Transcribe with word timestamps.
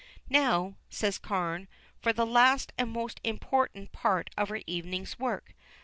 "Now," 0.31 0.77
said 0.89 1.21
Carne, 1.21 1.67
"for 2.01 2.11
the 2.11 2.25
last 2.25 2.73
and 2.75 2.89
most 2.89 3.21
important 3.23 3.91
part 3.91 4.31
of 4.35 4.49
our 4.49 4.61
evening's 4.65 5.19
work. 5.19 5.53